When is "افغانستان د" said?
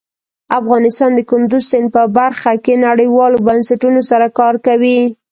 0.59-1.19